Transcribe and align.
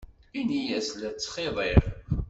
Ini-as 0.39 0.89
la 0.99 1.09
ttxiḍiɣ. 1.11 1.81